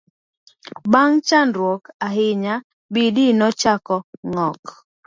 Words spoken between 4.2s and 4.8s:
ng'ok